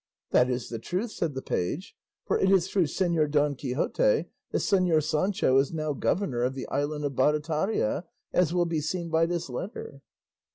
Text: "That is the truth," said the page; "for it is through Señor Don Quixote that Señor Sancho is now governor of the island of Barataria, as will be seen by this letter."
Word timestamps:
"That 0.31 0.49
is 0.49 0.69
the 0.69 0.79
truth," 0.79 1.11
said 1.11 1.35
the 1.35 1.43
page; 1.43 1.95
"for 2.25 2.39
it 2.39 2.49
is 2.49 2.67
through 2.67 2.87
Señor 2.87 3.29
Don 3.29 3.53
Quixote 3.53 4.25
that 4.49 4.57
Señor 4.57 5.03
Sancho 5.03 5.59
is 5.59 5.71
now 5.71 5.93
governor 5.93 6.41
of 6.41 6.55
the 6.55 6.67
island 6.69 7.05
of 7.05 7.15
Barataria, 7.15 8.05
as 8.33 8.51
will 8.51 8.65
be 8.65 8.81
seen 8.81 9.09
by 9.11 9.27
this 9.27 9.47
letter." 9.47 10.01